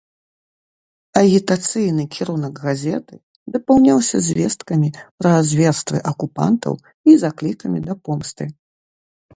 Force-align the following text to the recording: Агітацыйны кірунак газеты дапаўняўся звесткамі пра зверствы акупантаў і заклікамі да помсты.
Агітацыйны 1.21 2.03
кірунак 2.15 2.55
газеты 2.69 3.15
дапаўняўся 3.59 4.17
звесткамі 4.29 4.89
пра 5.19 5.33
зверствы 5.51 5.97
акупантаў 6.15 6.73
і 7.11 7.21
заклікамі 7.27 7.79
да 7.91 8.03
помсты. 8.09 8.45